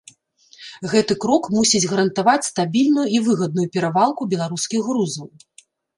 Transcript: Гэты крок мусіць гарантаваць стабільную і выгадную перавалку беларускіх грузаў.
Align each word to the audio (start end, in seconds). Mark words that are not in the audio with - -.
Гэты 0.93 1.13
крок 1.25 1.43
мусіць 1.57 1.83
гарантаваць 1.91 2.47
стабільную 2.51 3.03
і 3.19 3.21
выгадную 3.27 3.67
перавалку 3.77 4.21
беларускіх 4.33 4.81
грузаў. 4.89 5.27